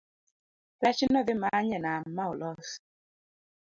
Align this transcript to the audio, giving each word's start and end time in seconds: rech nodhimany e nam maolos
rech 0.83 1.01
nodhimany 1.13 1.69
e 1.77 1.79
nam 1.85 2.03
maolos 2.15 2.67